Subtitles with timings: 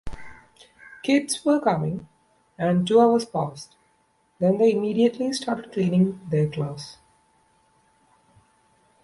[1.03, 2.09] kids were coming,
[2.57, 3.75] and two hours passed,
[4.39, 6.97] then they immediately started cleaning their class.